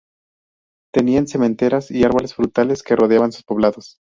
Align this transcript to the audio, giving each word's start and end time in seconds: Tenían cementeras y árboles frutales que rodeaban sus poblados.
Tenían 0.91 1.27
cementeras 1.27 1.91
y 1.91 2.03
árboles 2.03 2.33
frutales 2.33 2.81
que 2.81 2.95
rodeaban 2.95 3.31
sus 3.31 3.43
poblados. 3.43 3.99